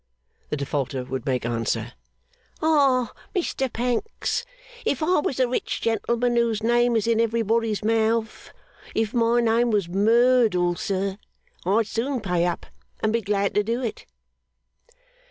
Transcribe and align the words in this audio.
The 0.49 0.57
Defaulter 0.57 1.03
would 1.03 1.27
make 1.27 1.45
answer, 1.45 1.93
'Ah, 2.59 3.13
Mr 3.35 3.71
Pancks. 3.71 4.43
If 4.83 5.03
I 5.03 5.19
was 5.19 5.37
the 5.37 5.47
rich 5.47 5.79
gentleman 5.79 6.35
whose 6.37 6.63
name 6.63 6.95
is 6.95 7.05
in 7.05 7.21
everybody's 7.21 7.83
mouth 7.83 8.51
if 8.95 9.13
my 9.13 9.41
name 9.41 9.69
was 9.69 9.87
Merdle, 9.87 10.73
sir 10.75 11.19
I'd 11.67 11.85
soon 11.85 12.19
pay 12.19 12.47
up, 12.47 12.65
and 13.01 13.13
be 13.13 13.21
glad 13.21 13.53
to 13.53 13.61
do 13.63 13.83
it. 13.83 14.07